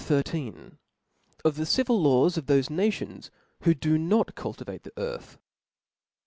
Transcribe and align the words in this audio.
CHAP, 0.03 0.25
XIII. 0.29 0.53
Of 1.45 1.57
the 1.57 1.65
civil 1.67 2.01
Laws 2.01 2.35
of 2.35 2.47
tliofe 2.47 2.71
Nations 2.71 3.29
"who 3.65 3.75
do 3.75 3.99
not 3.99 4.33
cultivate 4.33 4.81
the 4.81 4.93
Earth 4.97 5.37